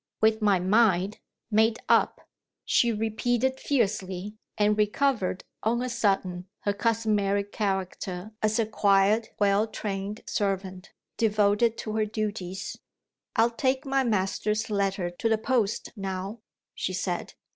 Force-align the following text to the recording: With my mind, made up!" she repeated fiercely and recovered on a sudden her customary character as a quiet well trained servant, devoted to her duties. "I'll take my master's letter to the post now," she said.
With 0.19 0.41
my 0.41 0.57
mind, 0.57 1.19
made 1.51 1.77
up!" 1.87 2.21
she 2.65 2.91
repeated 2.91 3.59
fiercely 3.59 4.33
and 4.57 4.75
recovered 4.75 5.43
on 5.61 5.83
a 5.83 5.89
sudden 5.89 6.47
her 6.61 6.73
customary 6.73 7.43
character 7.43 8.31
as 8.41 8.57
a 8.57 8.65
quiet 8.65 9.29
well 9.39 9.67
trained 9.67 10.23
servant, 10.25 10.91
devoted 11.17 11.77
to 11.77 11.93
her 11.97 12.05
duties. 12.07 12.79
"I'll 13.35 13.51
take 13.51 13.85
my 13.85 14.03
master's 14.03 14.71
letter 14.71 15.11
to 15.11 15.29
the 15.29 15.37
post 15.37 15.93
now," 15.95 16.39
she 16.73 16.93
said. 16.93 17.35